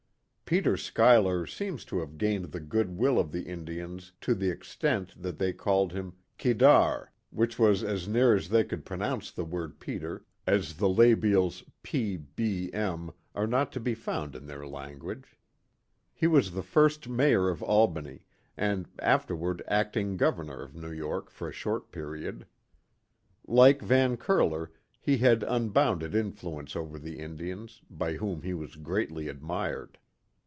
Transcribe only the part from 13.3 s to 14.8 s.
are not to be found in their